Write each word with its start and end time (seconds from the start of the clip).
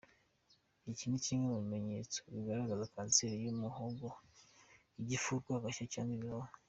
Iki 0.91 1.05
ni 1.07 1.19
kimwe 1.23 1.45
mu 1.51 1.57
bimenyetso 1.63 2.19
bigaragaza 2.33 2.91
kanseri 2.93 3.35
y’umuhogo, 3.45 4.05
igifu 5.01 5.27
,urwagashya 5.33 5.85
cyangwa 5.93 6.13
ibihaha. 6.17 6.53